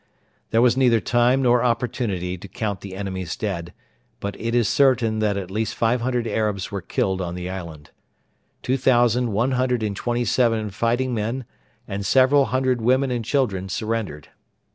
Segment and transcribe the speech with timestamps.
[0.49, 3.71] There was neither time nor opportunity to count the enemy's dead,
[4.19, 7.91] but it is certain that at least 500 Arabs were killed on the island.
[8.63, 11.45] Two thousand one hundred and twenty seven fighting men
[11.87, 14.29] and several hundred women and children surrendered.